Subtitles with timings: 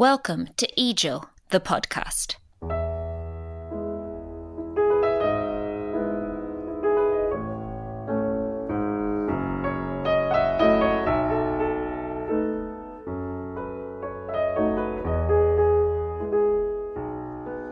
[0.00, 2.36] Welcome to EJIL, the podcast.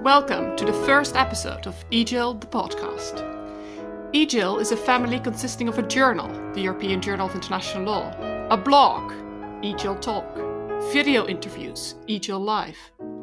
[0.02, 3.24] Welcome to the first episode of EJIL, the podcast.
[4.12, 8.14] EJIL is a family consisting of a journal, the European Journal of International Law,
[8.50, 9.12] a blog,
[9.62, 10.47] EJIL Talk,
[10.92, 12.78] video interviews, EJIL Live,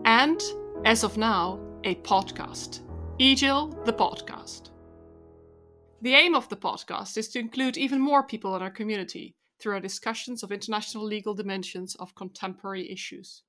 [0.05, 0.39] and,
[0.85, 2.81] as of now, a podcast,
[3.19, 4.69] EJIL the Podcast.
[6.01, 9.73] The aim of the podcast is to include even more people in our community through
[9.73, 13.41] our discussions of international legal dimensions of contemporary issues.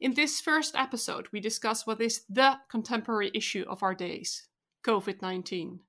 [0.00, 4.46] In this first episode, we discuss what is the contemporary issue of our days
[4.86, 5.80] COVID 19.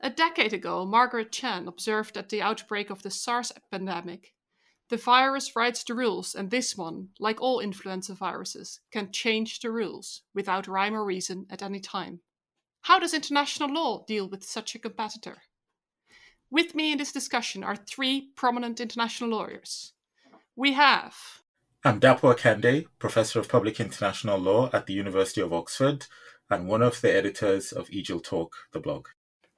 [0.00, 4.32] A decade ago, Margaret Chan observed that the outbreak of the SARS pandemic
[4.90, 9.70] the virus writes the rules, and this one, like all influenza viruses, can change the
[9.70, 12.20] rules without rhyme or reason at any time.
[12.82, 15.38] How does international law deal with such a competitor?
[16.50, 19.92] With me in this discussion are three prominent international lawyers.
[20.56, 21.14] We have.
[21.84, 26.06] I'm Dapo Akande, Professor of Public International Law at the University of Oxford
[26.48, 29.08] and one of the editors of EJIL Talk, the blog.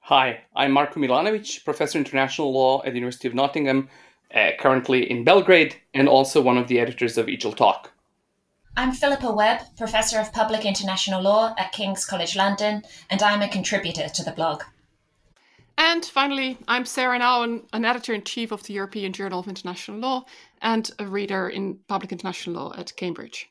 [0.05, 3.87] Hi, I'm Marko Milanovic, Professor of International Law at the University of Nottingham
[4.35, 7.91] uh, currently in Belgrade, and also one of the editors of EJIL Talk.
[8.77, 13.49] I'm Philippa Webb, Professor of Public International Law at King's College London, and I'm a
[13.49, 14.63] contributor to the blog.
[15.77, 19.97] And finally, I'm Sarah Nouwen, an editor in chief of the European Journal of International
[19.97, 20.25] Law
[20.61, 23.49] and a reader in Public International Law at Cambridge.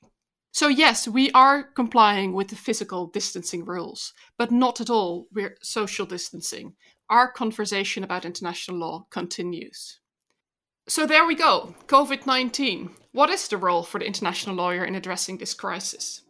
[0.53, 5.56] So, yes, we are complying with the physical distancing rules, but not at all we're
[5.62, 6.75] social distancing.
[7.08, 10.01] Our conversation about international law continues.
[10.91, 12.91] So there we go COVID 19.
[13.12, 16.22] What is the role for the international lawyer in addressing this crisis?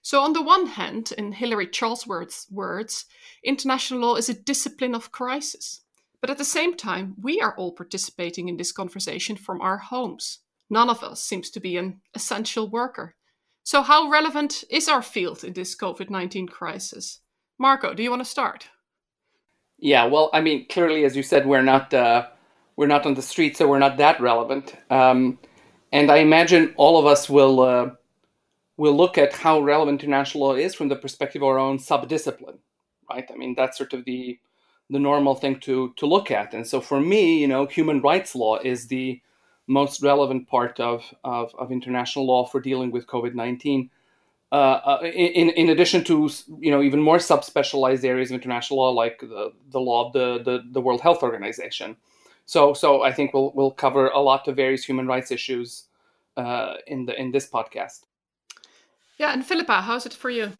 [0.00, 3.04] So, on the one hand, in Hilary Charlesworth's words,
[3.44, 5.82] international law is a discipline of crisis.
[6.22, 10.38] But at the same time, we are all participating in this conversation from our homes.
[10.70, 13.16] None of us seems to be an essential worker.
[13.64, 17.20] So, how relevant is our field in this COVID 19 crisis?
[17.58, 18.70] Marko, do you want to start?
[19.78, 21.92] Yeah, well, I mean, clearly, as you said, we're not.
[21.92, 22.28] Uh
[22.76, 24.74] we're not on the street, so we're not that relevant.
[24.90, 25.38] Um,
[25.92, 27.90] and I imagine all of us will uh,
[28.76, 32.58] will look at how relevant international law is from the perspective of our own subdiscipline,
[33.10, 33.28] right?
[33.32, 34.38] I mean, that's sort of the
[34.90, 36.54] the normal thing to to look at.
[36.54, 39.20] And so for me, you know, human rights law is the
[39.66, 43.90] most relevant part of of, of international law for dealing with COVID nineteen.
[44.52, 48.90] Uh, uh, in in addition to you know even more subspecialized areas of international law
[48.90, 51.96] like the, the law of the, the, the World Health Organization,
[52.46, 55.84] so, so I think we'll we'll cover a lot of various human rights issues
[56.36, 58.04] uh, in the in this podcast.
[59.18, 60.52] Yeah, and Philippa, how's it for you?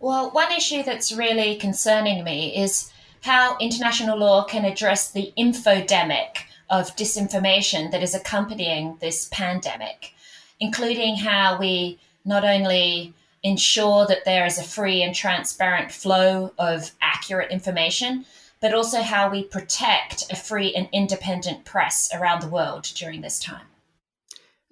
[0.00, 2.92] Well, one issue that's really concerning me is
[3.22, 10.12] how international law can address the infodemic of disinformation that is accompanying this pandemic,
[10.60, 16.92] including how we not only ensure that there is a free and transparent flow of
[17.00, 18.24] accurate information,
[18.66, 23.38] but also how we protect a free and independent press around the world during this
[23.38, 23.66] time.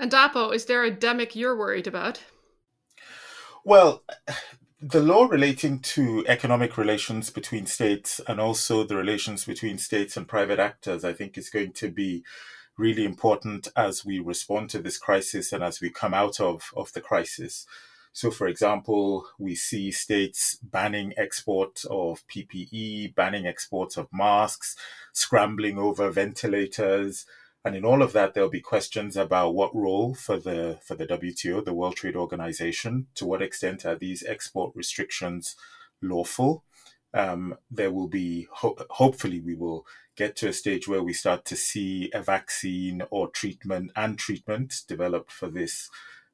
[0.00, 2.20] And Dapo, is there a demic you're worried about?
[3.64, 4.02] Well,
[4.80, 10.26] the law relating to economic relations between states and also the relations between states and
[10.26, 12.24] private actors, I think, is going to be
[12.76, 16.92] really important as we respond to this crisis and as we come out of, of
[16.94, 17.64] the crisis.
[18.14, 24.76] So, for example, we see states banning export of PPE, banning exports of masks,
[25.12, 27.26] scrambling over ventilators.
[27.64, 31.06] And in all of that, there'll be questions about what role for the for the
[31.06, 35.56] WTO, the World Trade Organization, to what extent are these export restrictions
[36.00, 36.62] lawful?
[37.12, 39.86] Um, there will be ho- hopefully we will
[40.16, 44.82] get to a stage where we start to see a vaccine or treatment and treatment
[44.86, 45.90] developed for this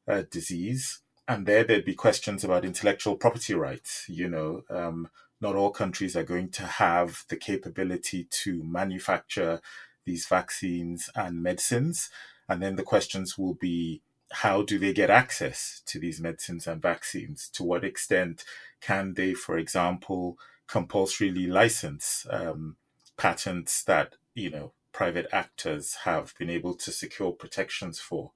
[0.06, 4.04] uh, disease and there there'd be questions about intellectual property rights.
[4.08, 5.10] You know, um,
[5.40, 9.60] not all countries are going to have the capability to manufacture
[10.04, 12.10] these vaccines and medicines.
[12.48, 16.82] And then the questions will be how do they get access to these medicines and
[16.82, 17.48] vaccines?
[17.50, 18.44] To what extent
[18.80, 20.36] can they, for example,
[20.66, 22.74] compulsorily license um,
[23.16, 28.32] patents that, you know, private actors have been able to secure protections for?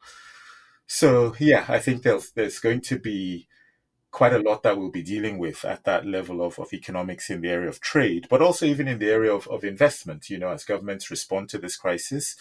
[0.87, 3.49] So yeah, I think there's there's going to be
[4.11, 7.41] quite a lot that we'll be dealing with at that level of, of economics in
[7.41, 10.31] the area of trade, but also even in the area of, of investment.
[10.31, 12.37] You know, as governments respond to this crisis,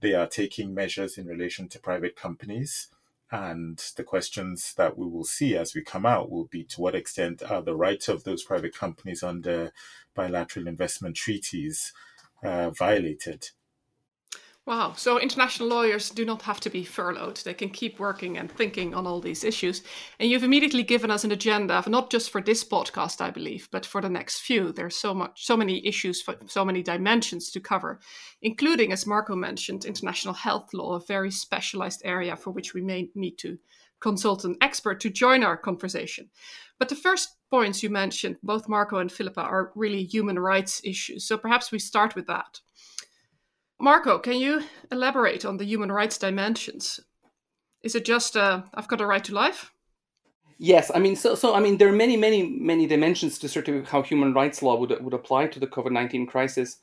[0.00, 2.88] they are taking measures in relation to private companies.
[3.30, 6.96] And the questions that we will see as we come out will be to what
[6.96, 9.72] extent are the rights of those private companies under
[10.14, 11.92] bilateral investment treaties
[12.42, 13.50] uh, violated?
[14.70, 14.92] Wow.
[14.96, 17.38] So international lawyers do not have to be furloughed.
[17.38, 19.82] They can keep working and thinking on all these issues.
[20.20, 23.84] And you've immediately given us an agenda, not just for this podcast, I believe, but
[23.84, 24.70] for the next few.
[24.70, 27.98] There's so much, so many issues, so many dimensions to cover,
[28.42, 33.10] including, as Marko mentioned, international health law, a very specialized area for which we may
[33.16, 33.58] need to
[33.98, 36.30] consult an expert to join our conversation.
[36.78, 41.26] But the first points you mentioned, both Marko and Philippa, are really human rights issues.
[41.26, 42.60] So perhaps we start with that.
[43.80, 44.62] Marko, can you
[44.92, 47.00] elaborate on the human rights dimensions?
[47.82, 49.72] Is it just uh, I've got a right to life?
[50.58, 53.68] Yes, I mean, so so I mean, there are many, many, many dimensions to sort
[53.68, 56.76] of how human rights law would would apply to the COVID nineteen crisis.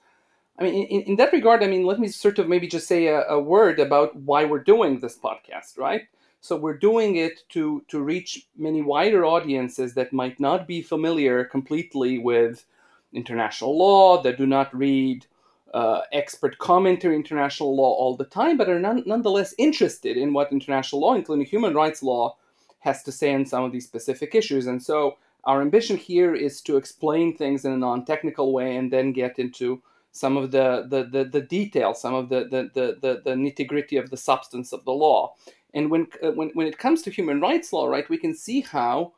[0.59, 3.05] I mean, in, in that regard, I mean, let me sort of maybe just say
[3.05, 6.01] a, a word about why we're doing this podcast, right?
[6.41, 11.45] So we're doing it to to reach many wider audiences that might not be familiar
[11.45, 12.65] completely with
[13.13, 15.27] international law, that do not read
[15.73, 20.51] uh, expert commentary international law all the time, but are none, nonetheless interested in what
[20.51, 22.35] international law, including human rights law,
[22.79, 24.67] has to say on some of these specific issues.
[24.67, 29.11] And so our ambition here is to explain things in a non-technical way and then
[29.13, 29.81] get into
[30.11, 33.97] some of the the, the, the details, some of the the, the, the, the nitty-gritty
[33.97, 35.33] of the substance of the law.
[35.73, 38.61] And when, uh, when when it comes to human rights law, right, we can see
[38.61, 39.13] how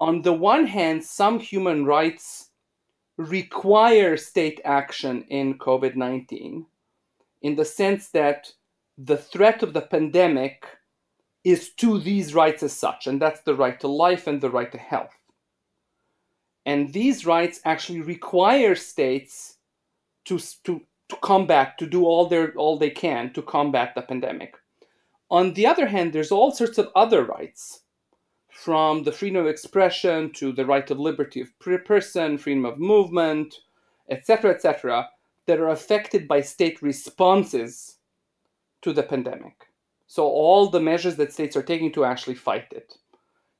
[0.00, 2.47] on the one hand some human rights
[3.18, 6.64] require state action in COVID 19
[7.42, 8.52] in the sense that
[8.96, 10.64] the threat of the pandemic
[11.44, 14.72] is to these rights as such, and that's the right to life and the right
[14.72, 15.14] to health.
[16.66, 19.56] And these rights actually require states
[20.26, 24.54] to, to, to combat, to do all, their, all they can to combat the pandemic.
[25.30, 27.82] On the other hand, there's all sorts of other rights
[28.58, 33.60] from the freedom of expression to the right of liberty of person, freedom of movement,
[34.10, 35.08] etc., etc.,
[35.46, 37.98] that are affected by state responses
[38.82, 39.68] to the pandemic.
[40.08, 42.94] So all the measures that states are taking to actually fight it.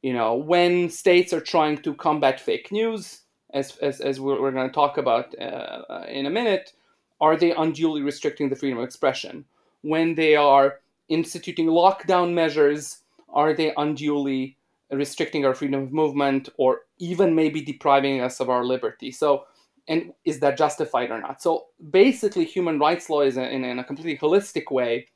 [0.02, 3.20] You know, when states are trying to combat fake news,
[3.54, 6.72] as, as, as we're, we're going to talk about uh, in a minute,
[7.20, 9.44] are they unduly restricting the freedom of expression?
[9.82, 14.56] When they are instituting lockdown measures, are they unduly
[14.90, 19.10] restricting our freedom of movement or even maybe depriving us of our liberty.
[19.10, 19.44] So,
[19.86, 21.42] and is that justified or not?
[21.42, 25.08] So, basically, human rights law is in, in a completely holistic way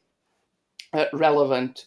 [0.92, 1.86] uh, relevant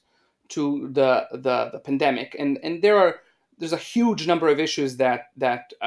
[0.50, 3.22] to the, the the pandemic, and and there are
[3.58, 5.86] there's a huge number of issues that that uh,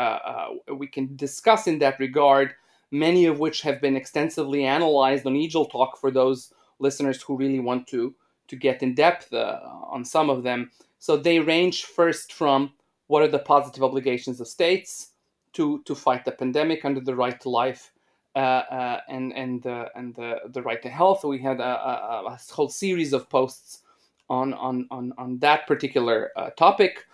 [0.68, 2.54] uh, we can discuss in that regard.
[2.90, 7.60] Many of which have been extensively analyzed on EJIL Talk for those listeners who really
[7.60, 8.14] want to
[8.48, 9.60] to get in depth uh,
[9.90, 10.70] on some of them.
[10.98, 12.72] So they range first from
[13.06, 15.12] what are the positive obligations of states
[15.54, 17.92] to, to fight the pandemic under the right to life
[18.36, 21.24] uh, uh, and and the and the, the right to health.
[21.24, 23.82] We had a, a, a whole series of posts
[24.28, 27.06] on on on, on that particular uh, topic.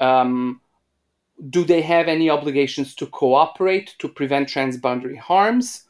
[0.00, 0.60] Um,
[1.50, 5.84] do they have any obligations to cooperate to prevent transboundary harms?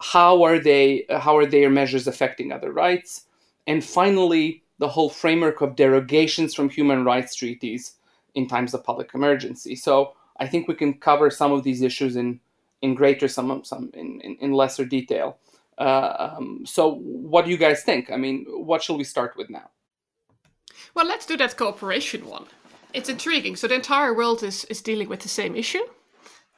[0.00, 1.04] How are they?
[1.10, 3.26] How are their measures affecting other rights?
[3.66, 7.94] And finally, the whole framework of derogations from human rights treaties
[8.34, 9.74] in times of public emergency.
[9.74, 12.40] So I think we can cover some of these issues in
[12.80, 15.38] in greater some some in, in, in lesser detail.
[15.78, 18.10] Uh, um, so what do you guys think?
[18.10, 19.70] I mean, what shall we start with now?
[20.94, 22.46] Well, let's do that cooperation one.
[22.92, 23.56] It's intriguing.
[23.56, 25.86] So the entire world is is dealing with the same issue,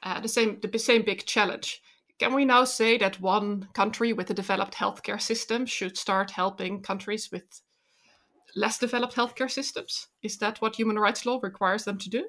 [0.02, 1.82] uh, the same the same big challenge.
[2.18, 6.82] Can we now say that one country with a developed healthcare system should start helping
[6.82, 7.62] countries with
[8.54, 10.08] less developed healthcare systems?
[10.22, 12.24] Is that what human rights law requires them to do?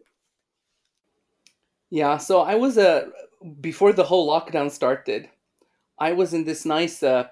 [1.91, 3.09] Yeah, so I was uh,
[3.59, 5.29] before the whole lockdown started,
[5.99, 7.27] I was in this nice uh,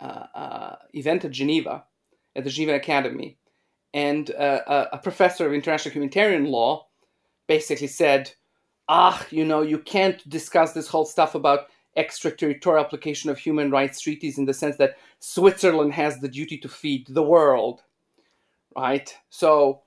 [0.00, 1.84] uh, uh event at Geneva,
[2.36, 3.38] at the Geneva Academy,
[3.94, 6.86] and uh, a professor of international humanitarian law
[7.46, 8.30] basically said,
[8.88, 14.00] "Ah, you know, you can't discuss this whole stuff about extraterritorial application of human rights
[14.00, 17.82] treaties in the sense that Switzerland has the duty to feed the world."
[18.76, 19.14] Right?
[19.30, 19.82] So,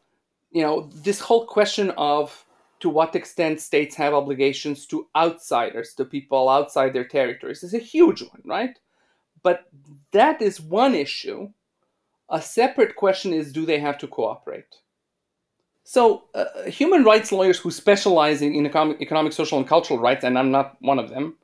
[0.51, 2.45] you know, this whole question of
[2.79, 7.79] to what extent states have obligations to outsiders, to people outside their territories, is a
[7.79, 8.77] huge one, right?
[9.43, 9.65] But
[10.11, 11.49] that is one issue.
[12.29, 14.75] A separate question is do they have to cooperate?
[15.83, 20.37] So, uh, human rights lawyers who specialize in economic, economic, social, and cultural rights, and
[20.37, 21.35] I'm not one of them,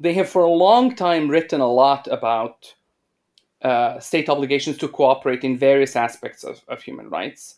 [0.00, 2.74] they have for a long time written a lot about
[3.66, 7.56] uh, state obligations to cooperate in various aspects of, of human rights,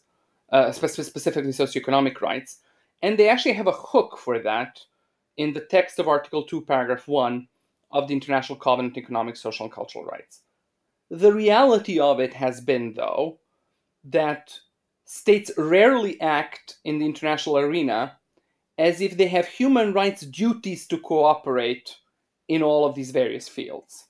[0.53, 2.61] uh, specifically socioeconomic rights.
[3.03, 4.81] And they actually have a hook for that
[5.37, 7.47] in the text of Article 2, Paragraph 1
[7.91, 10.41] of the International Covenant on Economic, Social, and Cultural Rights.
[11.11, 13.39] The reality of it has been, though,
[14.05, 14.59] that
[15.05, 18.17] states rarely act in the international arena
[18.79, 21.97] as if they have human rights duties to cooperate
[22.49, 24.08] in all of these various fields.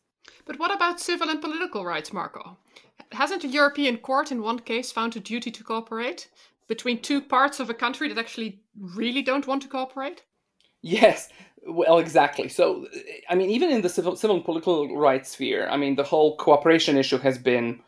[0.48, 2.56] But what about civil and political rights, Marko?
[3.12, 6.28] Hasn't a European court in one case found a duty to cooperate
[6.66, 10.24] between two parts of a country that actually really don't want to cooperate?
[10.80, 11.28] Yes,
[11.66, 12.48] well, exactly.
[12.48, 12.86] So,
[13.28, 16.36] I mean, even in the civil, civil and political rights sphere, I mean, the whole
[16.38, 17.80] cooperation issue has been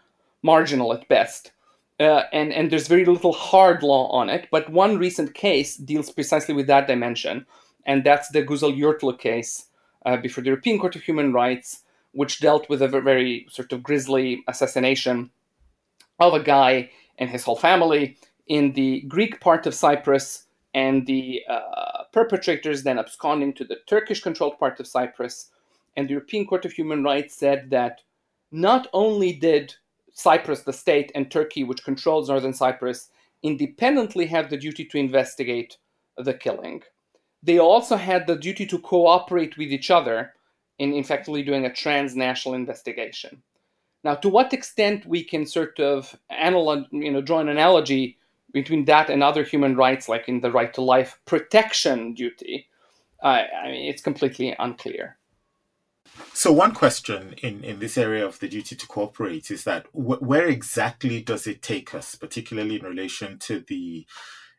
[0.42, 1.52] marginal at best.
[1.98, 4.48] Uh, and, and there's very little hard law on it.
[4.50, 7.46] But one recent case deals precisely with that dimension,
[7.86, 9.66] and that's the Güzelyurtlu case
[10.04, 13.82] uh, before the European Court of Human Rights, which dealt with a very sort of
[13.82, 15.30] grisly assassination
[16.18, 21.40] of a guy and his whole family in the Greek part of Cyprus, and the
[21.48, 25.50] uh, perpetrators then absconding to the Turkish controlled part of Cyprus.
[25.96, 28.00] And the European Court of Human Rights said that
[28.50, 29.74] not only did
[30.12, 33.10] Cyprus, the state, and Turkey, which controls northern Cyprus,
[33.42, 35.76] independently have the duty to investigate
[36.16, 36.82] the killing.
[37.42, 40.34] They also had the duty to cooperate with each other
[40.80, 43.42] in effectively doing a transnational investigation.
[44.02, 48.18] Now, to what extent we can sort of analog, you know, draw an analogy
[48.50, 52.66] between that and other human rights, like in the right to life protection duty,
[53.22, 55.18] uh, I mean, it's completely unclear.
[56.32, 60.22] So one question in, in this area of the duty to cooperate is that wh-
[60.22, 64.06] where exactly does it take us, particularly in relation to the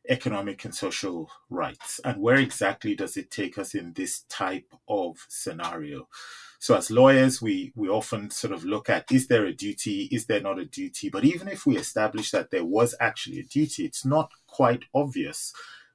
[0.10, 5.25] economic and social rights, and where exactly does it take us in this type of
[5.29, 6.08] scenario?
[6.60, 10.25] So as lawyers, we we often sort of look at is there a duty, is
[10.25, 11.10] there not a duty?
[11.10, 15.53] But even if we establish that there was actually a duty, it's not quite obvious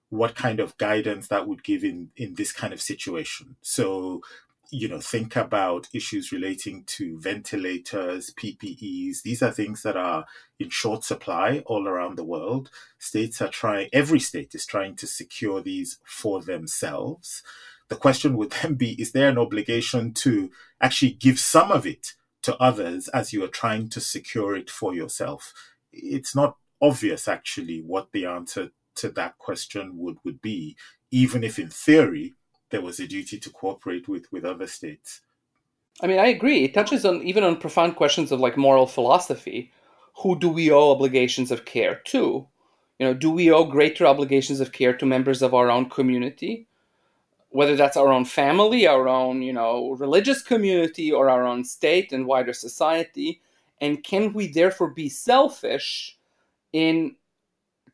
[0.08, 3.56] what kind of guidance that would give in in this kind of situation.
[3.62, 4.22] So
[4.70, 9.22] you know, think about issues relating to ventilators, PPEs.
[9.22, 10.26] These are things that are
[10.58, 12.70] in short supply all around the world.
[12.98, 17.42] States are trying, every state is trying to secure these for themselves.
[17.88, 22.14] The question would then be is there an obligation to actually give some of it
[22.42, 25.52] to others as you are trying to secure it for yourself?
[25.92, 30.76] It's not obvious actually what the answer to that question would, would be,
[31.10, 32.34] even if in theory
[32.70, 35.20] there was a duty to cooperate with, with other states.
[36.02, 36.64] I mean, I agree.
[36.64, 39.72] It touches on even on profound questions of like moral philosophy.
[40.22, 42.46] Who do we owe obligations of care to?
[42.98, 46.66] You know, do we owe greater obligations of care to members of our own community?
[47.50, 52.12] Whether that's our own family, our own, you know, religious community, or our own state
[52.12, 53.40] and wider society?
[53.80, 56.18] And can we therefore be selfish
[56.72, 57.16] in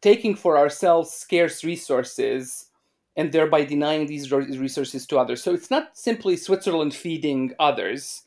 [0.00, 2.67] taking for ourselves scarce resources
[3.16, 5.42] and thereby denying these resources to others.
[5.42, 8.23] So it's not simply Switzerland feeding others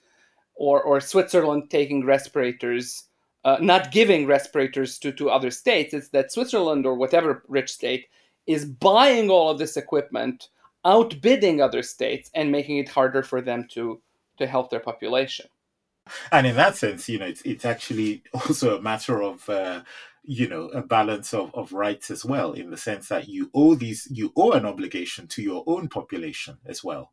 [0.55, 3.05] or, or Switzerland taking respirators,
[3.43, 5.93] uh, not giving respirators to, to other states.
[5.93, 8.07] It's that Switzerland or whatever rich state
[8.47, 10.49] is buying all of this equipment,
[10.85, 14.01] outbidding other states, and making it harder for them to,
[14.37, 15.47] to help their population.
[16.31, 19.81] And in that sense, you know, it's, it's actually also a matter of uh,
[20.27, 23.75] you know a balance of, of rights as well in the sense that you owe
[23.75, 27.11] these you owe an obligation to your own population as well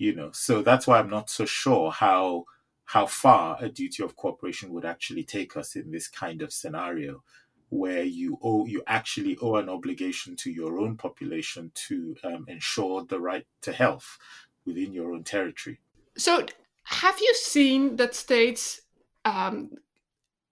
[0.00, 0.30] you know.
[0.32, 2.46] So that's why i'm not so sure how
[2.86, 7.22] how far a duty of cooperation would actually take us in this kind of scenario
[7.68, 13.04] where you owe you actually owe an obligation to your own population to um, ensure
[13.04, 14.18] the right to health
[14.66, 15.78] within your own territory.
[16.16, 16.46] So
[16.84, 18.80] have you seen that states
[19.24, 19.70] um,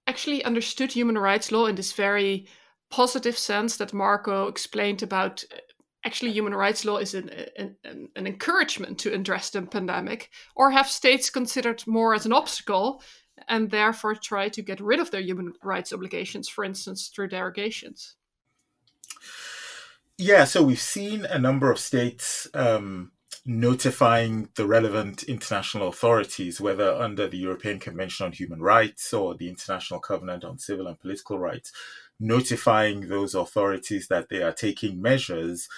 [0.09, 2.49] actually understood human rights law in this very
[2.91, 5.59] positive sense that Marko explained about uh,
[6.05, 10.89] actually human rights law is an, an, an, encouragement to address the pandemic or have
[10.89, 13.03] states considered more as an obstacle
[13.49, 18.15] and therefore try to get rid of their human rights obligations for instance through derogations?
[20.17, 23.13] Yeah so we've seen a number of states um,
[23.47, 29.49] notifying the relevant international authorities, whether under the European Convention on Human Rights or the
[29.49, 31.73] International Covenant on Civil and Political Rights,
[32.21, 35.69] notifying those authorities that they are taking measures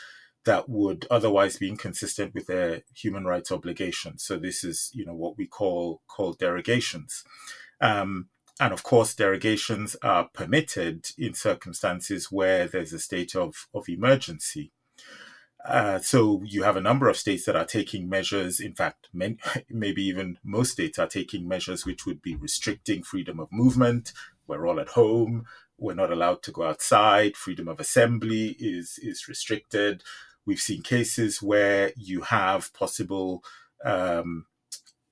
[0.45, 4.23] that would otherwise be inconsistent with their human rights obligations.
[4.23, 7.25] So this is, you know, what we call call derogations.
[7.81, 13.89] Um, and of course, derogations are permitted in circumstances where there's a state of, of
[13.89, 14.73] emergency.
[15.65, 18.61] Uh, so you have a number of states that are taking measures.
[18.61, 19.37] In fact, many,
[19.71, 24.13] maybe even most states are taking measures which would be restricting freedom of movement.
[24.47, 25.45] We're all at home.
[25.79, 27.37] We're not allowed to go outside.
[27.37, 30.03] Freedom of assembly is is restricted.
[30.45, 33.43] We've seen cases where you have possible
[33.85, 34.47] um,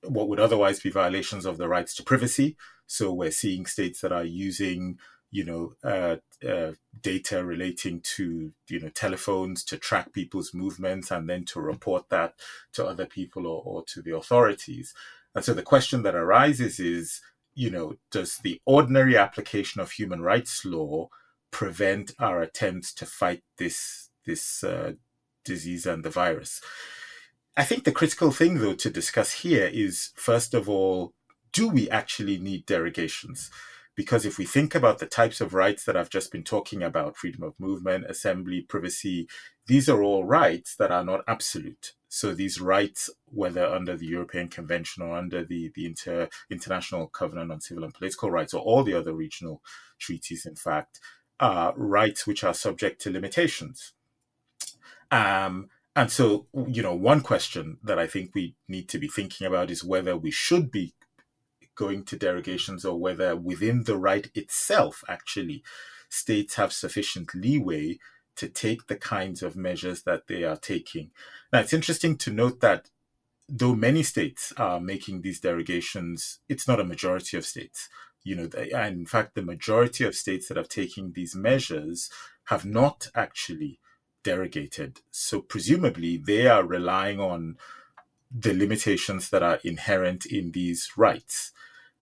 [0.03, 2.55] what would otherwise be violations of the rights to privacy.
[2.85, 4.97] So we're seeing states that are using
[5.31, 6.17] you know, uh,
[6.47, 6.71] uh,
[7.01, 12.33] data relating to, you know, telephones to track people's movements and then to report that
[12.73, 14.93] to other people or, or to the authorities.
[15.35, 17.21] And so the question that arises is,
[17.53, 21.09] you know, does the ordinary application of human rights law
[21.51, 24.93] prevent our attempts to fight this this uh,
[25.45, 26.61] disease and the virus?
[27.55, 31.13] I think the critical thing, though, to discuss here is first of all,
[31.51, 33.51] do we actually need derogations?
[33.99, 37.17] Because if we think about the types of rights that I've just been talking about
[37.17, 39.27] freedom of movement, assembly, privacy
[39.67, 41.91] these are all rights that are not absolute.
[42.07, 47.51] So these rights, whether under the European Convention or under the, the Inter, International Covenant
[47.51, 49.61] on Civil and Political Rights or all the other regional
[49.99, 51.01] treaties, in fact,
[51.41, 53.91] are rights which are subject to limitations.
[55.11, 59.45] Um, and so, you know, one question that I think we need to be thinking
[59.45, 60.93] about is whether we should be
[61.79, 65.63] going to derogations or whether within the right itself, actually,
[66.09, 67.97] states have sufficient leeway
[68.35, 71.11] to take the kinds of measures that they are taking.
[71.53, 72.89] Now, it's interesting to note that
[73.47, 77.87] though many states are making these derogations, it's not a majority of states.
[78.23, 82.09] You know, and in fact, the majority of states that have taken these measures
[82.45, 83.79] have not actually
[84.25, 84.97] derogated.
[85.11, 87.55] So presumably, they are relying on
[88.29, 91.53] the limitations that are inherent in these rights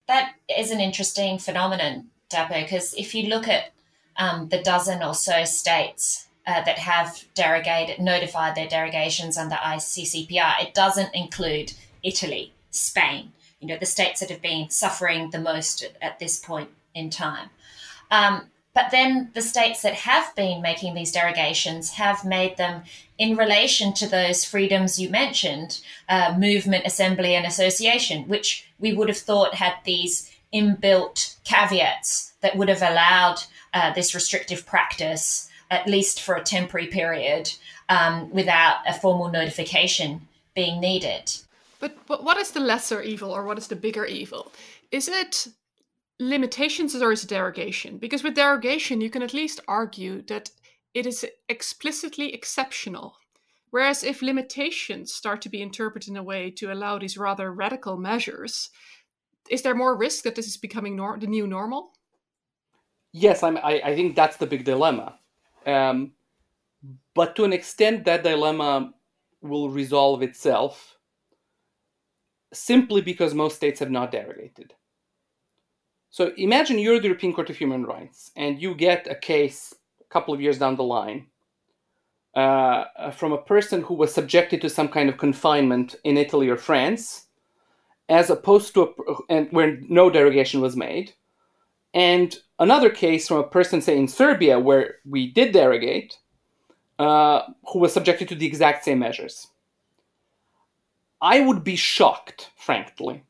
[0.07, 3.71] that is an interesting phenomenon, Dapo, because if you look at
[4.17, 10.61] um, the dozen or so states uh, that have derogated, notified their derogations under ICCPR,
[10.61, 11.73] it doesn't include
[12.03, 16.39] Italy, Spain, you know, the states that have been suffering the most at, at this
[16.39, 17.49] point in time.
[18.09, 22.83] Um, but then the states that have been making these derogations have made them
[23.17, 29.07] in relation to those freedoms you mentioned uh, movement, assembly, and association, which we would
[29.07, 33.37] have thought had these inbuilt caveats that would have allowed
[33.73, 37.51] uh, this restrictive practice, at least for a temporary period,
[37.89, 40.21] um, without a formal notification
[40.53, 41.33] being needed.
[41.79, 44.51] But, but what is the lesser evil or what is the bigger evil?
[44.91, 45.47] Is it
[46.19, 47.97] limitations or is it derogation?
[47.97, 50.49] Because with derogation, you can at least argue that
[50.93, 53.17] it is explicitly exceptional.
[53.69, 57.97] Whereas if limitations start to be interpreted in a way to allow these rather radical
[57.97, 58.69] measures,
[59.49, 61.93] is there more risk that this is becoming nor- the new normal?
[63.11, 65.19] Yes, I'm, I, I think that's the big dilemma.
[65.65, 66.13] Um,
[67.13, 68.93] but to an extent, that dilemma
[69.41, 70.97] will resolve itself
[72.53, 74.71] simply because most states have not derogated.
[76.17, 80.03] So imagine you're the European Court of Human Rights and you get a case a
[80.05, 81.27] couple of years down the line
[82.33, 86.57] uh, from a person who was subjected to some kind of confinement in Italy or
[86.57, 87.27] France,
[88.09, 91.13] as opposed to a, and where no derogation was made,
[91.93, 96.17] and another case from a person, say in Serbia, where we did derogate,
[96.97, 99.49] uh, who was subjected to the exact same measures.
[101.21, 103.23] I would be shocked, frankly,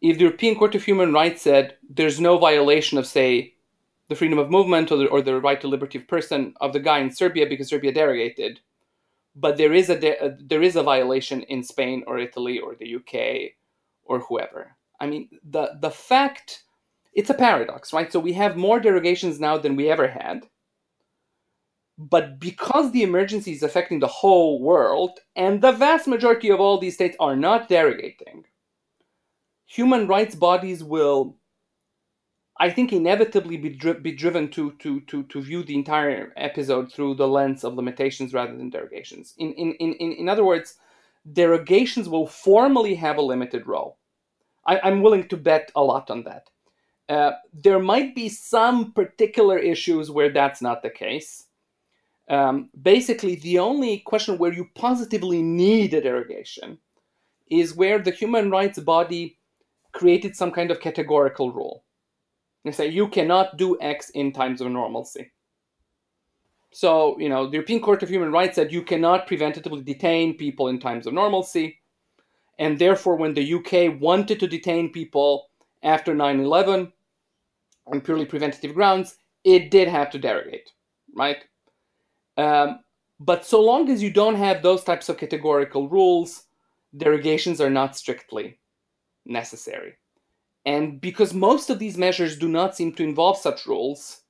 [0.00, 3.54] if the European Court of Human Rights said there's no violation of, say,
[4.08, 6.80] the freedom of movement or the, or the right to liberty of person of the
[6.80, 8.58] guy in Serbia because Serbia derogated,
[9.36, 12.74] but there is a, de- a there is a violation in Spain or Italy or
[12.74, 13.52] the UK
[14.04, 14.76] or whoever.
[15.00, 16.64] I mean, the the fact
[17.14, 18.12] it's a paradox, right?
[18.12, 20.46] So we have more derogations now than we ever had.
[21.98, 26.78] But because the emergency is affecting the whole world, and the vast majority of all
[26.78, 28.44] these states are not derogating,
[29.70, 31.36] human rights bodies will
[32.58, 36.92] I think inevitably be, dri- be driven to, to, to, to view the entire episode
[36.92, 39.32] through the lens of limitations rather than derogations.
[39.38, 40.74] In, in, in, in other words,
[41.32, 43.96] derogations will formally have a limited role.
[44.66, 46.50] I, am willing to bet a lot on that.
[47.08, 51.46] Uh, there might be some particular issues where that's not the case.
[52.28, 56.76] Um, basically, the only question where you positively need a derogation
[57.50, 59.38] is where the human rights body
[59.92, 61.84] created some kind of categorical rule.
[62.64, 65.32] They say you cannot do X in times of normalcy.
[66.72, 70.68] So, you know, the European Court of Human Rights said you cannot preventatively detain people
[70.68, 71.80] in times of normalcy.
[72.58, 75.50] And therefore, when the UK wanted to detain people
[75.82, 76.92] after 9 11
[77.86, 80.70] on purely preventative grounds, it did have to derogate,
[81.16, 81.44] right?
[82.36, 82.84] Um,
[83.20, 86.44] But so long as you don't have those types of categorical rules,
[86.96, 88.59] derogations are not strictly
[89.26, 89.94] necessary.
[90.66, 94.22] And because most of these measures do not seem to involve such rules,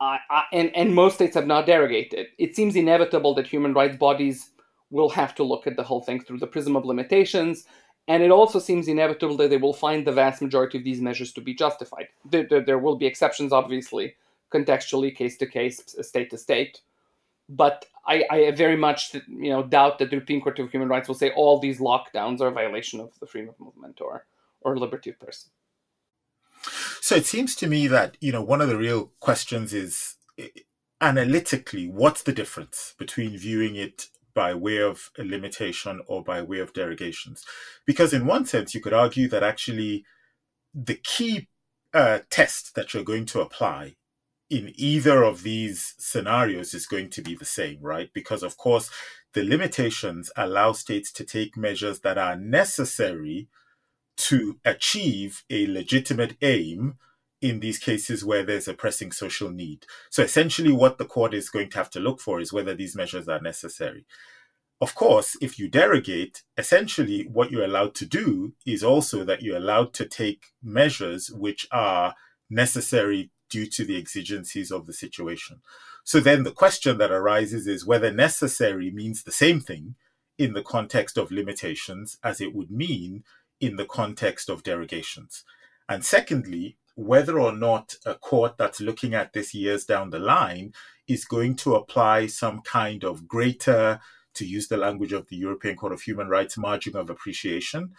[0.00, 0.18] I,
[0.52, 4.50] and, and most states have not derogated, it seems inevitable that human rights bodies
[4.90, 7.64] will have to look at the whole thing through the prism of limitations.
[8.08, 11.32] And it also seems inevitable that they will find the vast majority of these measures
[11.32, 12.08] to be justified.
[12.24, 14.14] There, there, there will be exceptions, obviously,
[14.52, 16.82] contextually, case to case, state to state.
[17.48, 21.08] But I, I, very much you know doubt that the European Court of Human Rights
[21.08, 24.26] will say all these lockdowns are a violation of the freedom of movement or
[24.60, 25.50] or liberty of person.
[27.00, 30.16] So it seems to me that you know one of the real questions is
[31.00, 36.58] analytically what's the difference between viewing it by way of a limitation or by way
[36.58, 37.44] of derogations
[37.86, 40.04] because in one sense you could argue that actually
[40.74, 41.48] the key
[41.94, 43.96] uh, test that you're going to apply
[44.48, 48.10] in either of these scenarios is going to be the same, right?
[48.12, 48.90] Because, of course,
[49.34, 53.48] the limitations allow states to take measures that are necessary
[54.16, 56.94] to achieve a legitimate aim
[57.42, 59.84] in these cases where there's a pressing social need.
[60.10, 62.96] So, essentially, what the court is going to have to look for is whether these
[62.96, 64.06] measures are necessary.
[64.80, 69.56] Of course, if you derogate, essentially what you're allowed to do is also that you're
[69.56, 72.14] allowed to take measures which are
[72.50, 75.60] necessary due to the exigencies of the situation.
[76.04, 79.96] So then the question that arises is whether necessary means the same thing
[80.38, 83.24] in the context of limitations as it would mean
[83.60, 85.44] in the context of derogations.
[85.88, 90.72] And secondly, whether or not a court that's looking at this years down the line
[91.06, 94.00] is going to apply some kind of greater,
[94.36, 97.92] to use the language of the European Court of Human Rights, margin of appreciation.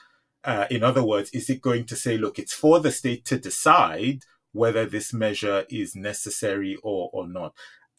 [0.44, 3.38] Uh, in other words, is it going to say, look, it's for the state to
[3.38, 4.24] decide
[4.58, 7.54] whether this measure is necessary or, or not.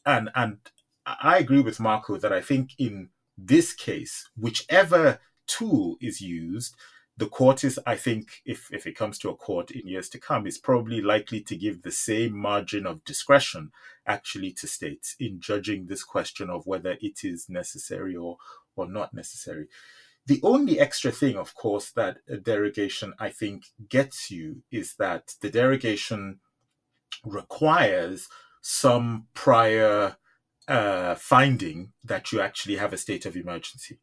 [0.04, 0.58] And, and
[1.06, 6.74] I agree with Marko that I think in this case, whichever tool is used,
[7.16, 10.20] the court is, I think, if, if it comes to a court in years to
[10.20, 13.70] come, is probably likely to give the same margin of discretion
[14.06, 18.36] actually to states in judging this question of whether it is necessary or,
[18.76, 19.66] or not necessary.
[20.26, 25.34] The only extra thing, of course, that a derogation I think gets you is that
[25.40, 26.40] the derogation
[27.24, 28.28] requires
[28.61, 30.16] some prior
[30.68, 33.98] uh, finding that you actually have a state of emergency,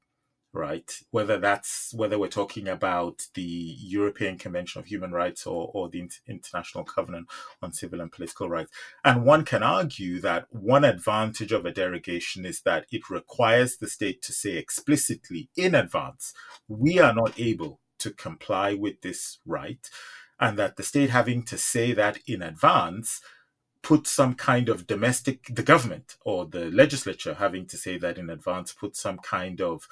[0.52, 0.92] right?
[1.12, 6.10] Whether that's whether we're talking about the European Convention of Human Rights or, or the
[6.28, 7.28] International Covenant
[7.62, 8.72] on Civil and Political Rights.
[9.04, 13.88] And one can argue that one advantage of a derogation is that it requires the
[13.88, 16.34] state to say explicitly in advance,
[16.68, 19.90] we are not able to comply with this right
[20.40, 23.22] and that the state having to say that in advance
[23.82, 28.30] put some kind of domestic the government or the legislature having to say that in
[28.30, 29.88] advance put some kind of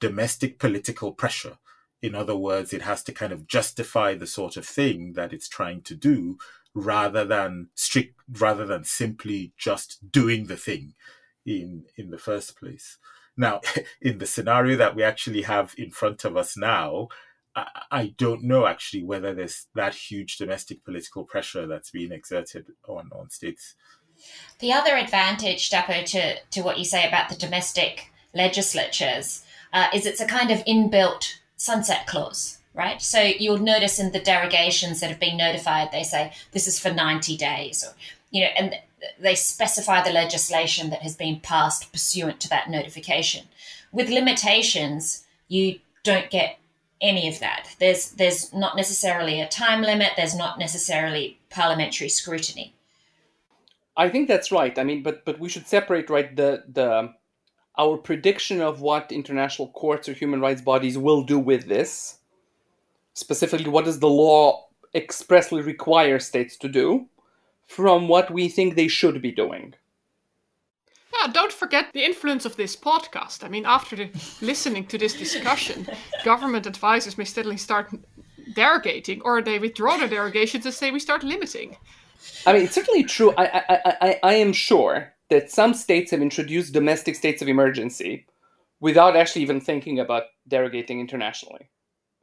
[0.00, 1.56] domestic political pressure.
[2.02, 5.48] In other words it has to kind of justify the sort of thing that it's
[5.48, 6.38] trying to do
[6.74, 10.94] rather than strict rather than simply just doing the thing
[11.46, 12.98] in in the first place.
[13.36, 13.60] Now
[14.00, 17.08] in the scenario that we actually have in front of us now
[17.90, 23.10] I don't know actually whether there's that huge domestic political pressure that's being exerted on,
[23.12, 23.74] on states.
[24.58, 30.06] The other advantage, Dapo, to, to what you say about the domestic legislatures uh, is
[30.06, 33.00] it's a kind of inbuilt sunset clause, right?
[33.00, 36.92] So you'll notice in the derogations that have been notified, they say this is for
[36.92, 37.94] 90 days, or,
[38.30, 38.74] you know, and
[39.18, 43.46] they specify the legislation that has been passed pursuant to that notification.
[43.92, 46.58] With limitations, you don't get
[47.06, 47.74] any of that.
[47.78, 50.12] There's there's not necessarily a time limit.
[50.16, 52.74] There's not necessarily parliamentary scrutiny.
[53.96, 54.78] I think that's right.
[54.78, 57.14] I mean, but but we should separate right the the
[57.78, 62.18] our prediction of what international courts or human rights bodies will do with this.
[63.12, 64.66] Specifically, what does the law
[64.96, 67.06] expressly require states to do,
[67.66, 69.74] from what we think they should be doing.
[71.18, 73.44] Yeah, don't forget the influence of this podcast.
[73.44, 75.88] I mean, after the, listening to this discussion,
[76.24, 77.90] government advisors may steadily start
[78.54, 81.76] derogating, or they withdraw their derogations and say we start limiting.
[82.46, 83.32] I mean, it's certainly true.
[83.36, 88.26] I, I, I, I am sure that some states have introduced domestic states of emergency
[88.80, 91.70] without actually even thinking about derogating internationally.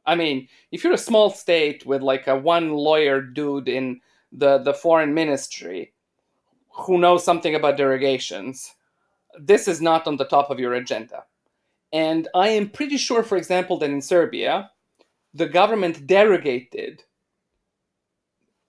[0.06, 4.00] I mean, if you're a small state with like a one lawyer dude in
[4.32, 5.92] the, the foreign ministry
[6.70, 8.74] who knows something about derogations,
[9.38, 11.24] this is not on the top of your agenda.
[11.92, 14.70] And I am pretty sure, for example, that in Serbia,
[15.32, 17.00] the government derogated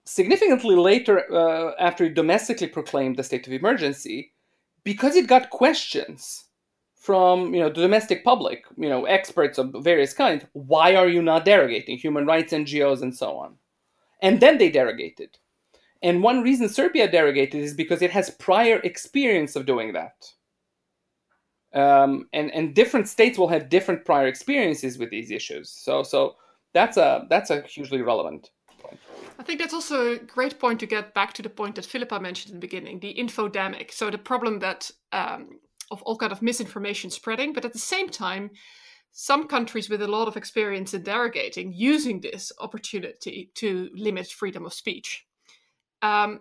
[0.04, 4.32] significantly later uh, after it domestically proclaimed the state of emergency
[4.84, 6.44] because it got questions
[6.94, 10.44] from you know the domestic public, you know experts of various kinds.
[10.52, 13.56] Why are you not derogating human rights NGOs and so on?
[14.22, 15.34] And then they derogated.
[16.02, 20.32] And one reason Serbia derogated is because it has prior experience of doing that.
[21.74, 25.70] Um, and and different states will have different prior experiences with these issues.
[25.70, 26.36] So so
[26.72, 28.50] that's a that's a hugely relevant
[28.80, 28.98] point.
[29.38, 32.20] I think that's also a great point to get back to the point that Philippa
[32.20, 33.92] mentioned in the beginning, the infodemic.
[33.92, 35.58] So the problem that um,
[35.90, 38.50] of all kind of misinformation spreading, but at the same time,
[39.12, 44.66] some countries with a lot of experience in derogating using this opportunity to limit freedom
[44.66, 45.26] of speech.
[46.02, 46.40] Um,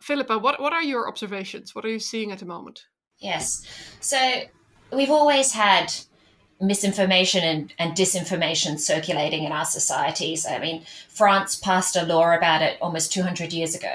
[0.00, 1.74] Philippa, what, what are your observations?
[1.74, 2.86] What are you seeing at the moment?
[3.18, 3.66] Yes.
[4.00, 4.42] So
[4.92, 5.92] we've always had
[6.60, 10.46] misinformation and, and disinformation circulating in our societies.
[10.46, 13.94] I mean, France passed a law about it almost 200 years ago.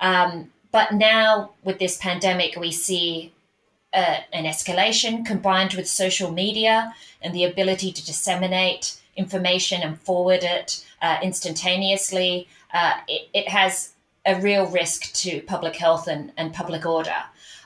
[0.00, 3.32] Um, but now, with this pandemic, we see
[3.92, 10.42] uh, an escalation combined with social media and the ability to disseminate information and forward
[10.42, 12.48] it uh, instantaneously.
[12.72, 13.92] Uh, it, it, has
[14.24, 17.22] a real risk to public health and, and public order.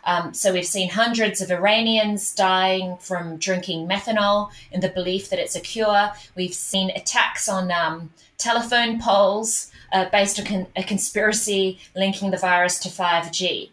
[0.07, 5.41] Um, so we've seen hundreds of Iranians dying from drinking methanol in the belief that
[5.41, 6.13] it's a cure.
[6.37, 12.37] We've seen attacks on um, telephone poles uh, based on con- a conspiracy linking the
[12.37, 13.71] virus to 5G.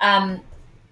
[0.00, 0.40] Um,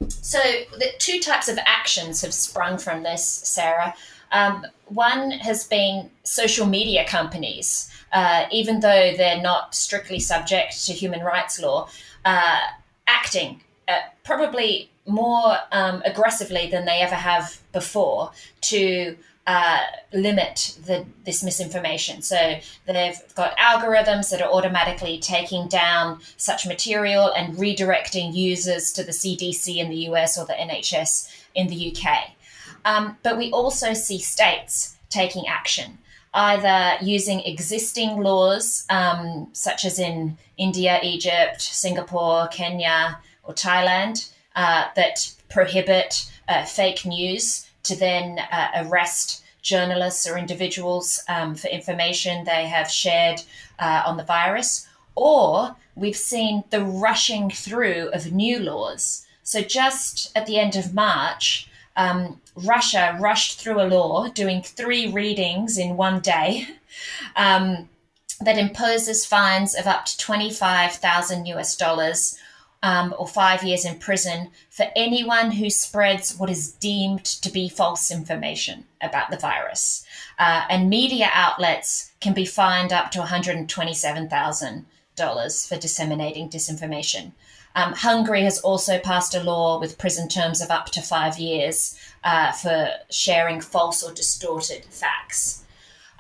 [0.08, 0.38] so
[0.78, 3.94] the two types of actions have sprung from this, Sarah.
[4.30, 10.92] Um, one has been social media companies, uh, even though they're not strictly subject to
[10.92, 11.88] human rights law,
[12.24, 12.58] uh,
[13.06, 19.16] acting uh, probably more um, aggressively than they ever have before to
[19.46, 19.80] uh,
[20.14, 22.22] limit the, this misinformation.
[22.22, 29.04] So they've got algorithms that are automatically taking down such material and redirecting users to
[29.04, 32.30] the CDC in the US or the NHS in the UK.
[32.86, 35.98] Um, but we also see states taking action,
[36.32, 44.86] either using existing laws, um, such as in India, Egypt, Singapore, Kenya, or Thailand, uh,
[44.96, 52.44] that prohibit uh, fake news to then uh, arrest journalists or individuals um, for information
[52.44, 53.40] they have shared
[53.78, 54.86] uh, on the virus.
[55.14, 59.26] Or we've seen the rushing through of new laws.
[59.42, 65.08] So just at the end of March, um, Russia rushed through a law doing three
[65.08, 66.66] readings in one day
[67.36, 67.88] um,
[68.40, 72.38] that imposes fines of up to 25,000 US dollars
[72.84, 77.66] um, or five years in prison for anyone who spreads what is deemed to be
[77.66, 80.04] false information about the virus.
[80.38, 87.32] Uh, and media outlets can be fined up to $127,000 for disseminating disinformation.
[87.74, 91.98] Um, Hungary has also passed a law with prison terms of up to five years
[92.22, 95.64] uh, for sharing false or distorted facts.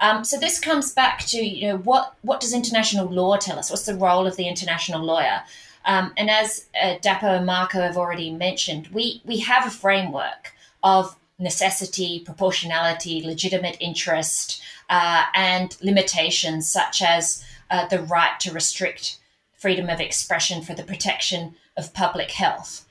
[0.00, 3.70] Um, so this comes back to you know what what does international law tell us?
[3.70, 5.44] What's the role of the international lawyer?
[5.84, 10.52] Um, and as uh, Dapo and Marko have already mentioned, we, we have a framework
[10.82, 19.18] of necessity, proportionality, legitimate interest, uh, and limitations such as uh, the right to restrict
[19.56, 22.86] freedom of expression for the protection of public health.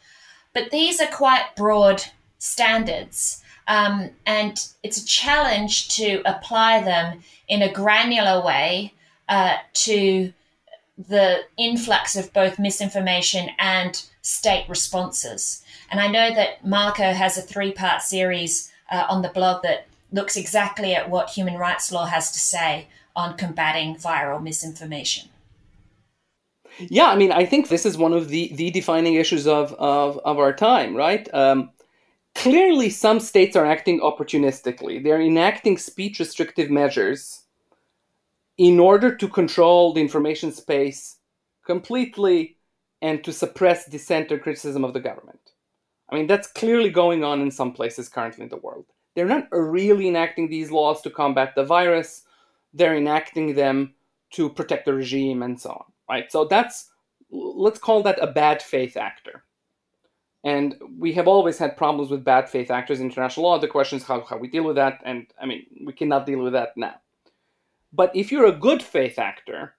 [0.54, 2.04] But these are quite broad
[2.38, 8.94] standards, um, and it's a challenge to apply them in a granular way
[9.30, 10.34] uh, to
[10.98, 15.64] the influx of both misinformation and state responses.
[15.90, 19.88] And I know that Marko has a three part series uh, on the blog that
[20.12, 25.30] looks exactly at what human rights law has to say on combating viral misinformation.
[26.80, 30.18] Yeah, I mean, I think this is one of the, the defining issues of, of,
[30.26, 31.32] of our time, right?
[31.34, 31.70] Um,
[32.34, 35.04] clearly, some states are acting opportunistically.
[35.04, 37.43] They're enacting speech restrictive measures
[38.64, 41.18] in order to control the information space
[41.66, 42.56] completely
[43.02, 45.52] and to suppress dissent or criticism of the government.
[46.10, 48.86] I mean, that's clearly going on in some places currently in the world.
[49.16, 52.24] They're not really enacting these laws to combat the virus,
[52.74, 53.96] they're enacting them
[54.36, 56.32] to protect the regime and so on, right?
[56.32, 56.90] So that's,
[57.32, 59.44] let's call that a bad faith actor.
[60.46, 63.60] And we have always had problems with bad faith actors in international law.
[63.60, 65.02] The question is how, how we deal with that.
[65.04, 66.96] And I mean, we cannot deal with that now.
[67.94, 69.76] But if you're a good faith actor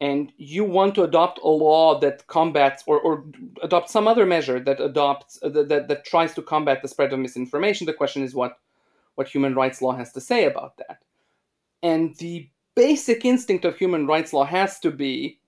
[0.00, 3.24] and you want to adopt a law that combats or, or
[3.62, 7.18] adopt some other measure that adopts uh, that, that tries to combat the spread of
[7.18, 8.58] misinformation, the question is what
[9.16, 11.02] what human rights law has to say about that.
[11.82, 15.40] And the basic instinct of human rights law has to be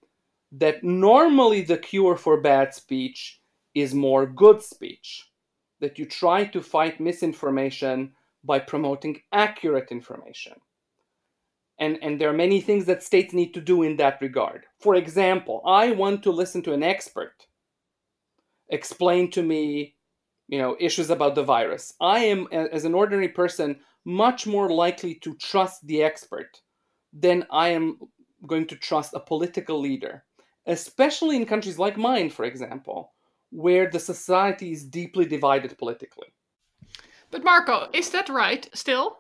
[0.51, 3.41] that normally the cure for bad speech
[3.75, 5.31] is more good speech,
[5.79, 10.55] that you try to fight misinformation by promoting accurate information.
[11.81, 14.67] And, and there are many things that states need to do in that regard.
[14.79, 17.47] For example, I want to listen to an expert
[18.73, 19.97] explain to me
[20.47, 21.93] you know issues about the virus.
[22.01, 26.61] I am as an ordinary person much more likely to trust the expert
[27.13, 27.99] than i am
[28.47, 30.25] going to trust a political leader
[30.67, 33.13] especially in countries like mine for example
[33.51, 36.29] where the society is deeply divided politically.
[37.33, 39.19] But marko is that right still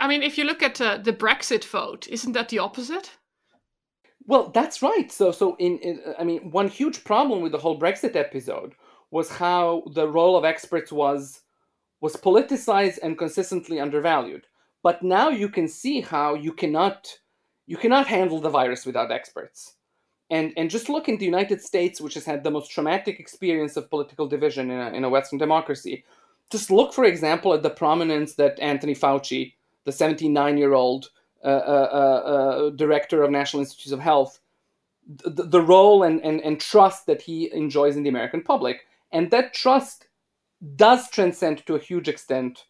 [0.00, 3.12] i mean if you look at uh, the brexit vote isn't that the opposite
[4.26, 5.10] well, that's right.
[5.10, 8.74] So, so in, in, I mean, one huge problem with the whole Brexit episode
[9.10, 11.40] was how the role of experts was
[12.00, 14.46] was politicized and consistently undervalued.
[14.82, 17.18] But now you can see how you cannot
[17.66, 19.74] you cannot handle the virus without experts.
[20.30, 23.76] And and just look in the United States, which has had the most traumatic experience
[23.76, 26.04] of political division in a, in a Western democracy.
[26.50, 31.10] Just look, for example, at the prominence that Anthony Fauci, the 79 year old
[31.44, 34.38] uh, uh, uh, director of National Institutes of Health,
[35.06, 38.86] the, the role and, and, and trust that he enjoys in the American public.
[39.10, 40.06] And that trust
[40.76, 42.64] does transcend to a huge extent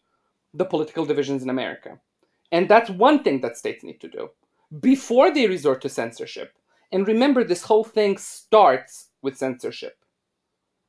[0.53, 1.99] the political divisions in America.
[2.51, 4.29] And that's one thing that states need to do
[4.79, 6.53] before they resort to censorship.
[6.91, 9.97] And remember, this whole thing starts with censorship.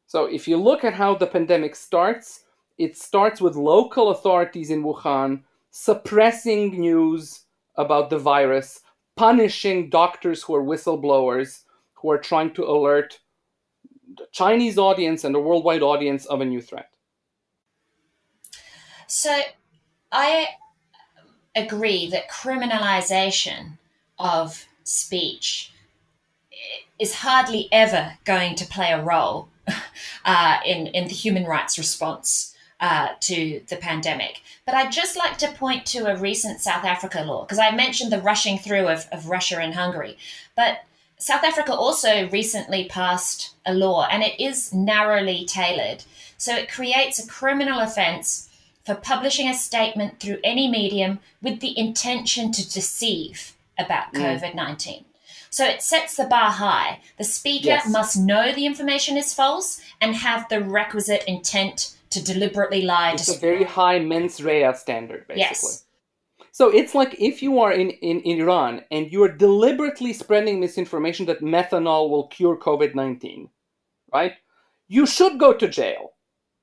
[0.06, 2.44] So if you look at how the pandemic starts,
[2.78, 5.42] it starts with local authorities in Wuhan
[5.76, 8.80] suppressing news about the virus,
[9.16, 11.62] punishing doctors who are whistleblowers
[11.94, 13.18] who are trying to alert
[14.16, 16.90] the Chinese audience and the worldwide audience of a new threat.
[19.08, 19.40] So
[20.12, 20.46] I
[21.56, 23.78] agree that criminalization
[24.16, 25.72] of speech
[27.00, 29.48] is hardly ever going to play a role
[30.24, 34.42] uh, in, in the human rights response uh, to the pandemic.
[34.66, 38.12] But I'd just like to point to a recent South Africa law, because I mentioned
[38.12, 40.16] the rushing through of, of Russia and Hungary.
[40.56, 40.84] But
[41.18, 46.04] South Africa also recently passed a law, and it is narrowly tailored.
[46.36, 48.50] So it creates a criminal offence
[48.84, 54.20] for publishing a statement through any medium with the intention to deceive about mm.
[54.20, 55.04] COVID 19.
[55.50, 56.98] So it sets the bar high.
[57.16, 57.88] The speaker yes.
[57.88, 63.12] must know the information is false and have the requisite intent to deliberately lie.
[63.12, 65.40] It's a very high mens rea standard, basically.
[65.40, 65.84] Yes.
[66.52, 70.60] So it's like if you are in, in, in Iran and you are deliberately spreading
[70.60, 73.48] misinformation that methanol will cure COVID 19,
[74.12, 74.34] right?
[74.86, 76.12] You should go to jail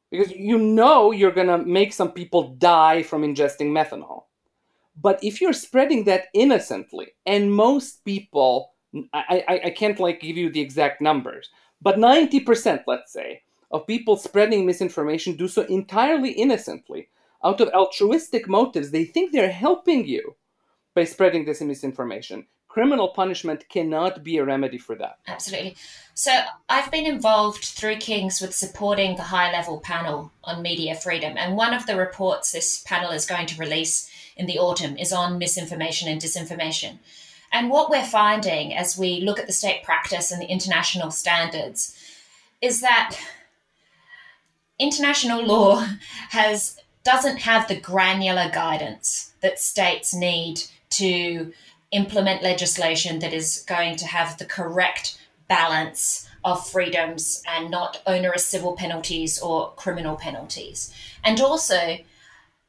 [0.10, 4.24] because you know you're going to make some people die from ingesting methanol.
[4.96, 8.74] But if you're spreading that innocently, and most people,
[9.14, 11.50] I, I, I can't like give you the exact numbers,
[11.82, 17.10] but 90%, let's say, of people spreading misinformation do so entirely innocently,
[17.44, 18.92] out of altruistic motives.
[18.92, 20.36] They think they're helping you
[20.94, 22.48] by spreading this misinformation.
[22.68, 25.20] Criminal punishment cannot be a remedy for that.
[25.28, 25.76] Absolutely.
[26.14, 26.32] So,
[26.70, 31.38] I've been involved through King's with supporting the high level panel on media freedom.
[31.38, 35.12] And one of the reports this panel is going to release in the autumn is
[35.12, 37.00] on misinformation and disinformation.
[37.52, 41.98] And what we're finding as we look at the state practice and the international standards
[42.62, 43.18] is that
[44.82, 45.86] international law
[46.30, 51.52] has doesn't have the granular guidance that states need to
[51.92, 55.18] implement legislation that is going to have the correct
[55.48, 60.94] balance of freedoms and not onerous civil penalties or criminal penalties.
[61.24, 61.98] And also,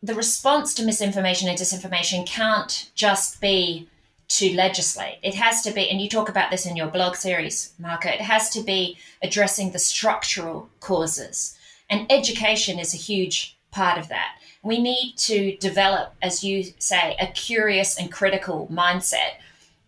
[0.03, 3.89] the response to misinformation and disinformation can't just be
[4.29, 5.19] to legislate.
[5.23, 8.21] It has to be, and you talk about this in your blog series, Marko, it
[8.21, 11.57] has to be addressing the structural causes
[11.93, 14.39] and education is a huge part of that.
[14.63, 19.33] We need to develop, as you say, a curious and critical mindset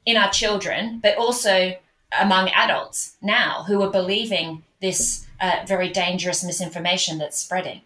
[0.04, 1.76] in our children, but also
[2.20, 7.80] among adults now who are believing this uh, very dangerous misinformation that's spreading.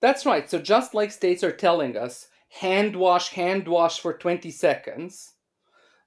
[0.00, 0.48] That's right.
[0.48, 2.28] So, just like states are telling us,
[2.60, 5.32] hand wash, hand wash for 20 seconds,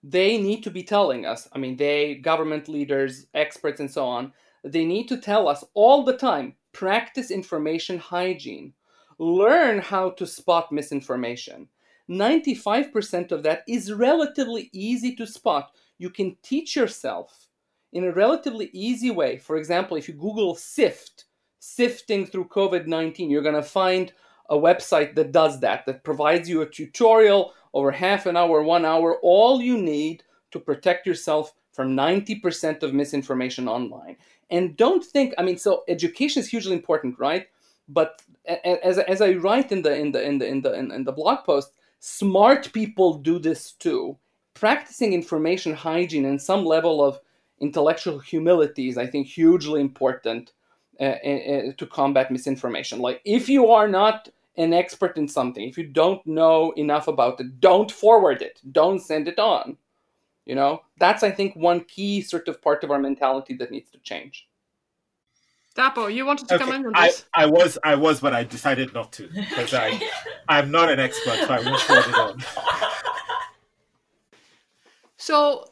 [0.02, 4.32] they need to be telling us, I mean, they, government leaders, experts, and so on,
[4.64, 8.74] they need to tell us all the time practice information hygiene,
[9.18, 11.68] learn how to spot misinformation.
[12.10, 15.72] 95% of that is relatively easy to spot.
[15.98, 17.48] You can teach yourself
[17.94, 19.38] in a relatively easy way.
[19.38, 21.26] For example, if you Google SIFT,
[21.60, 24.12] sifting through COVID 19, you're going to find
[24.50, 28.84] a website that does that, that provides you a tutorial over half an hour, one
[28.84, 34.18] hour, all you need to protect yourself from 90% of misinformation online.
[34.52, 35.34] And don't think.
[35.38, 37.48] I mean, so education is hugely important, right?
[37.88, 41.12] But as, as I write in the in the in the in the in the
[41.12, 44.18] blog post, smart people do this too.
[44.54, 47.20] Practicing information hygiene and some level of
[47.60, 50.52] intellectual humility is, I think, hugely important
[51.00, 53.00] uh, uh, to combat misinformation.
[53.00, 57.40] Like, if you are not an expert in something, if you don't know enough about
[57.40, 59.78] it, don't forward it, don't send it on.
[60.46, 63.90] You know, that's, I think, one key sort of part of our mentality that needs
[63.92, 64.48] to change.
[65.76, 66.66] Dapo, you wanted to okay.
[66.66, 67.26] come in on this?
[67.34, 70.02] I, I was, I was, but I decided not to because I,
[70.50, 72.44] I'm not an expert, so I won't forward it on.
[75.22, 75.72] So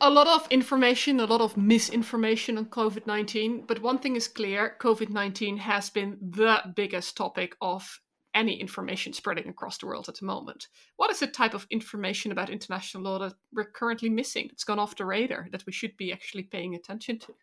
[0.00, 3.64] a lot of information, a lot of misinformation on COVID 19.
[3.66, 8.00] But one thing is clear COVID 19 has been the biggest topic of
[8.38, 10.68] any information spreading across the world at the moment.
[10.96, 14.78] What is the type of information about international law that we're currently missing, that's gone
[14.78, 17.34] off the radar, that we should be actually paying attention to?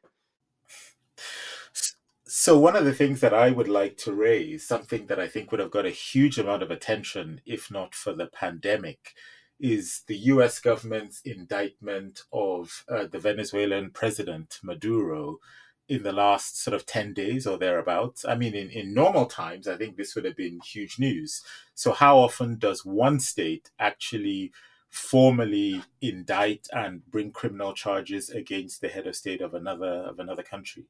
[2.27, 5.51] So, one of the things that I would like to raise, something that I think
[5.51, 9.13] would have got a huge amount of attention if not for the pandemic,
[9.59, 15.39] is the US government's indictment of uh, the Venezuelan president, Maduro,
[15.87, 18.25] in the last sort of 10 days or thereabouts.
[18.25, 21.43] I mean, in, in normal times, I think this would have been huge news.
[21.73, 24.51] So, how often does one state actually
[24.89, 30.43] formally indict and bring criminal charges against the head of state of another of another
[30.43, 30.85] country?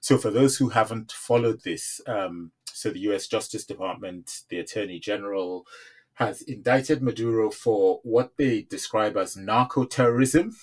[0.00, 3.28] So, for those who haven't followed this, um, so the U.S.
[3.28, 5.66] Justice Department, the Attorney General,
[6.14, 10.54] has indicted Maduro for what they describe as narco terrorism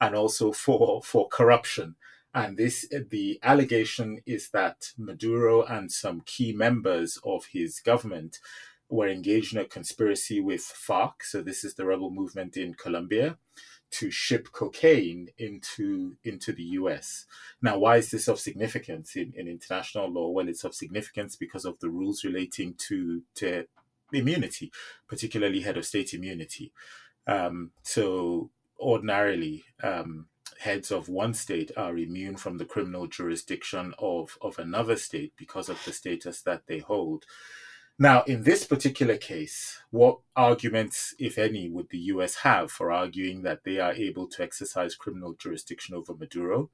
[0.00, 1.96] and also for, for corruption.
[2.34, 8.40] And this, the allegation is that Maduro and some key members of his government
[8.88, 11.22] were engaged in a conspiracy with FARC.
[11.22, 13.38] So this is the rebel movement in Colombia
[13.92, 17.26] to ship cocaine into into the US.
[17.62, 20.30] Now, why is this of significance in, in international law?
[20.30, 23.66] Well, it's of significance because of the rules relating to, to
[24.12, 24.72] immunity,
[25.08, 26.72] particularly head of state immunity.
[27.28, 30.26] Um, so ordinarily, um,
[30.60, 35.68] heads of one state are immune from the criminal jurisdiction of, of another state because
[35.68, 37.24] of the status that they hold.
[37.96, 43.42] Now, in this particular case, what arguments, if any, would the US have for arguing
[43.42, 46.70] that they are able to exercise criminal jurisdiction over Maduro?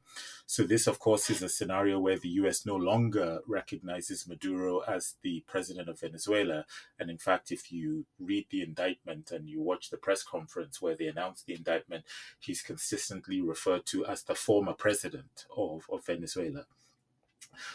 [0.47, 5.17] So, this, of course, is a scenario where the US no longer recognizes Maduro as
[5.21, 6.65] the president of Venezuela.
[6.99, 10.97] And in fact, if you read the indictment and you watch the press conference where
[10.97, 12.07] they announced the indictment,
[12.39, 16.65] he's consistently referred to as the former president of, of Venezuela.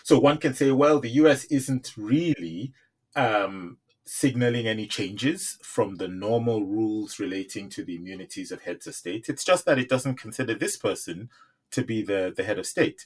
[0.01, 2.73] So, one can say, well, the US isn't really
[3.15, 8.95] um, signaling any changes from the normal rules relating to the immunities of heads of
[8.95, 9.29] state.
[9.29, 11.29] It's just that it doesn't consider this person
[11.71, 13.05] to be the, the head of state.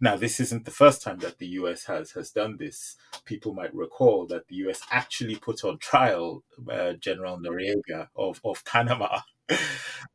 [0.00, 2.96] Now, this isn't the first time that the US has, has done this.
[3.24, 8.64] People might recall that the US actually put on trial uh, General Noriega of, of
[8.64, 9.20] Panama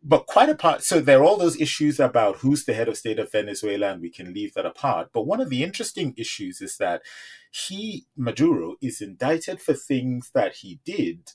[0.04, 3.20] but quite apart, so there are all those issues about who's the head of state
[3.20, 5.10] of Venezuela, and we can leave that apart.
[5.14, 7.02] But one of the interesting issues is that
[7.54, 11.34] he, Maduro, is indicted for things that he did,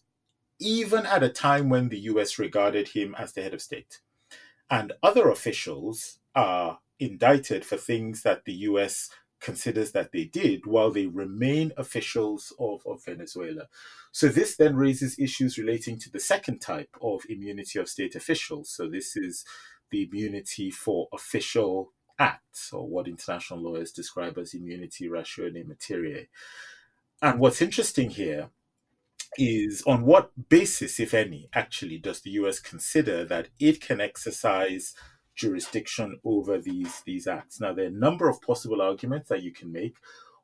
[0.58, 4.00] even at a time when the US regarded him as the head of state.
[4.68, 9.10] And other officials are indicted for things that the US
[9.40, 13.68] considers that they did while they remain officials of, of Venezuela.
[14.10, 18.70] So this then raises issues relating to the second type of immunity of state officials.
[18.70, 19.44] So this is
[19.92, 26.28] the immunity for official acts, or what international lawyers describe as immunity ratione materiae.
[27.22, 28.50] And what's interesting here
[29.36, 34.94] is on what basis, if any, actually does the US consider that it can exercise
[35.34, 37.60] jurisdiction over these these acts.
[37.60, 39.96] Now, there are a number of possible arguments that you can make.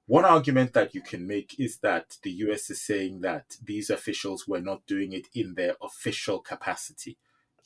[0.07, 4.47] One argument that you can make is that the US is saying that these officials
[4.47, 7.17] were not doing it in their official capacity.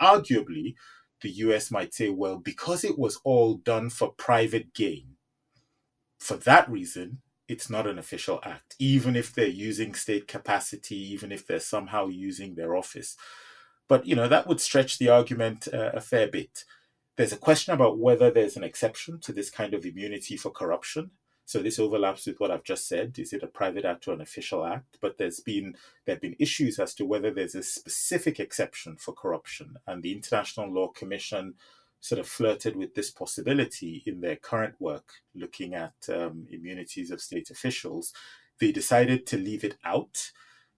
[0.00, 0.74] Arguably,
[1.22, 5.16] the US might say, well, because it was all done for private gain,
[6.18, 11.32] for that reason, it's not an official act, even if they're using state capacity, even
[11.32, 13.16] if they're somehow using their office.
[13.88, 16.64] But, you know, that would stretch the argument uh, a fair bit.
[17.16, 21.10] There's a question about whether there's an exception to this kind of immunity for corruption.
[21.48, 23.18] So this overlaps with what I've just said.
[23.18, 24.98] Is it a private act or an official act?
[25.00, 29.14] But there's been there have been issues as to whether there's a specific exception for
[29.14, 31.54] corruption, and the International Law Commission
[32.00, 37.22] sort of flirted with this possibility in their current work, looking at um, immunities of
[37.22, 38.12] state officials.
[38.60, 40.32] They decided to leave it out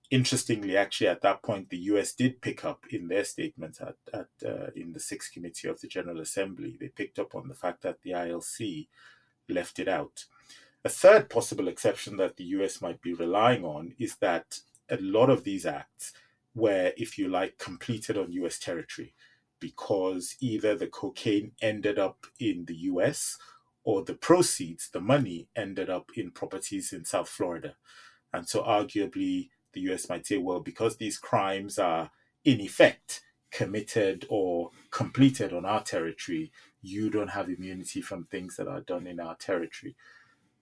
[0.08, 2.12] interestingly, actually, at that point, the U.S.
[2.12, 5.88] did pick up in their statement at, at uh, in the Sixth Committee of the
[5.88, 6.76] General Assembly.
[6.78, 8.86] They picked up on the fact that the ILC
[9.48, 10.26] left it out.
[10.84, 14.60] A third possible exception that the US might be relying on is that
[14.90, 16.12] a lot of these acts
[16.54, 19.14] were, if you like, completed on US territory
[19.60, 23.36] because either the cocaine ended up in the US
[23.84, 27.76] or the proceeds, the money, ended up in properties in South Florida.
[28.32, 32.10] And so, arguably, the US might say, well, because these crimes are
[32.44, 36.52] in effect committed or completed on our territory,
[36.82, 39.96] you don't have immunity from things that are done in our territory.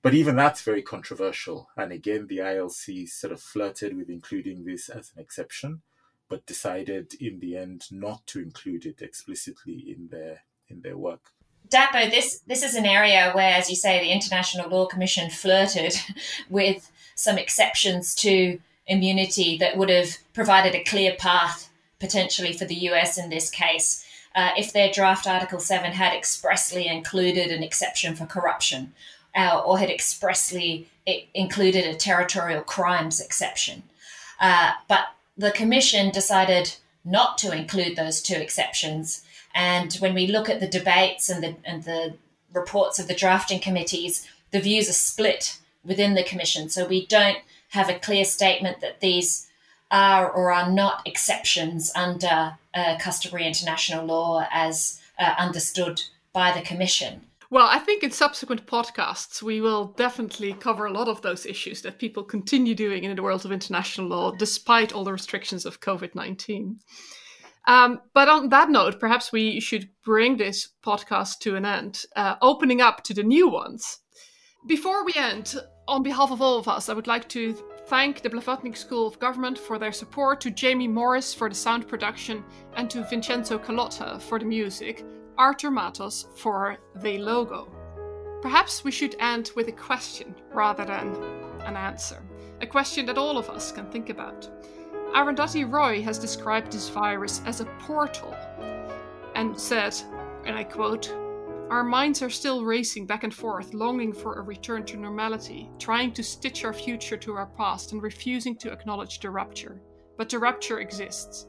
[0.03, 1.69] But even that's very controversial.
[1.77, 5.83] And again, the ILC sort of flirted with including this as an exception,
[6.29, 11.33] but decided in the end not to include it explicitly in their in their work.
[11.69, 15.95] Dapo, this this is an area where, as you say, the International Law Commission flirted
[16.49, 21.69] with some exceptions to immunity that would have provided a clear path
[21.99, 24.05] potentially for the US in this case.
[24.35, 28.93] Uh, if their draft Article 7 had expressly included an exception for corruption
[29.39, 30.89] uh, or had expressly
[31.33, 33.85] included a territorial crimes exception.
[34.41, 36.75] Uh, but the Commission decided
[37.05, 39.23] not to include those two exceptions.
[39.55, 42.15] And when we look at the debates and the, and the
[42.53, 46.69] reports of the drafting committees, the views are split within the Commission.
[46.69, 47.39] So we don't
[47.71, 49.47] have a clear statement that these
[49.91, 56.63] are or are not exceptions under uh, customary international law as uh, understood by the
[56.63, 57.28] Commission.
[57.51, 61.81] Well, I think in subsequent podcasts, we will definitely cover a lot of those issues
[61.81, 65.81] that people continue doing in the world of international law, despite all the restrictions of
[65.81, 66.79] COVID 19.
[67.67, 72.35] Um, but on that note, perhaps we should bring this podcast to an end, uh,
[72.43, 74.01] opening up to the new ones.
[74.67, 75.55] Before we end,
[75.87, 77.55] on behalf of all of us, I would like to
[77.87, 81.89] thank the Blavatnik School of Government for their support, to Jamie Morris for the sound
[81.89, 82.45] production,
[82.77, 85.05] and to Vincenzo Calotta for the music,
[85.39, 87.71] Arthur Matos for the logo.
[88.43, 91.15] Perhaps we should end with a question rather than
[91.65, 92.21] an answer.
[92.61, 94.51] A question that all of us can think about.
[95.15, 98.35] Arundhati Roy has described this virus as a portal
[99.37, 99.95] and said,
[100.45, 101.15] and I quote,
[101.71, 106.13] our minds are still racing back and forth, longing for a return to normality, trying
[106.15, 109.81] to stitch our future to our past and refusing to acknowledge the rupture.
[110.17, 111.47] But the rupture exists.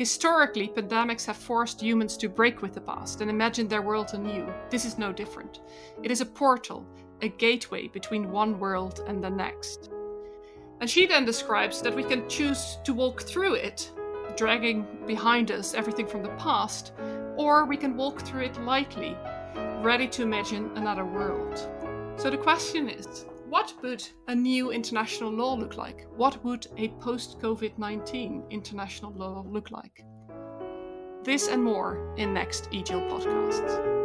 [0.00, 4.50] Historically, pandemics have forced humans to break with the past and imagine their world anew.
[4.70, 5.60] This is no different.
[6.02, 6.86] It is a portal,
[7.20, 9.90] a gateway between one world and the next.
[10.80, 13.92] And she then describes that we can choose to walk through it,
[14.38, 16.92] dragging behind us everything from the past,
[17.36, 19.14] or we can walk through it lightly,
[19.82, 21.58] ready to imagine another world.
[22.16, 26.06] So the question is what would a new international law look like?
[26.16, 30.04] What would a post COVID 19 international law look like?
[31.24, 33.99] This and more in next EJIL podcasts.